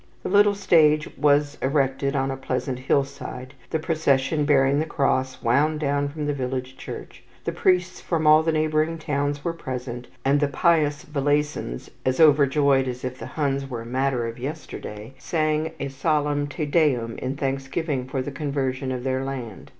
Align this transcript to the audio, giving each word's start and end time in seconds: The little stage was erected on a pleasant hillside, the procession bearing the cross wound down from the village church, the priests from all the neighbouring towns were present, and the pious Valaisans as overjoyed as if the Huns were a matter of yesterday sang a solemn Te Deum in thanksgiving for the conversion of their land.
The 0.23 0.29
little 0.29 0.55
stage 0.55 1.15
was 1.15 1.59
erected 1.61 2.15
on 2.15 2.31
a 2.31 2.35
pleasant 2.35 2.79
hillside, 2.79 3.53
the 3.69 3.77
procession 3.77 4.45
bearing 4.45 4.79
the 4.79 4.87
cross 4.87 5.43
wound 5.43 5.79
down 5.79 6.07
from 6.09 6.25
the 6.25 6.33
village 6.33 6.75
church, 6.75 7.21
the 7.43 7.51
priests 7.51 8.01
from 8.01 8.25
all 8.25 8.41
the 8.41 8.51
neighbouring 8.51 8.97
towns 8.97 9.45
were 9.45 9.53
present, 9.53 10.07
and 10.25 10.39
the 10.39 10.47
pious 10.47 11.03
Valaisans 11.05 11.91
as 12.03 12.19
overjoyed 12.19 12.87
as 12.87 13.05
if 13.05 13.19
the 13.19 13.27
Huns 13.37 13.69
were 13.69 13.83
a 13.83 13.85
matter 13.85 14.25
of 14.25 14.39
yesterday 14.39 15.13
sang 15.19 15.73
a 15.79 15.87
solemn 15.89 16.47
Te 16.47 16.65
Deum 16.65 17.15
in 17.19 17.35
thanksgiving 17.37 18.07
for 18.07 18.23
the 18.23 18.31
conversion 18.31 18.91
of 18.91 19.03
their 19.03 19.23
land. 19.23 19.69